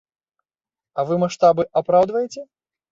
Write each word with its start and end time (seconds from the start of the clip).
А 0.97 1.07
вы 1.11 1.21
маштабы 1.27 1.71
апраўдваеце? 1.85 2.41